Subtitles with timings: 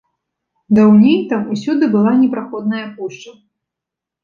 [0.77, 3.39] Даўней там усюды была непраходная пушча.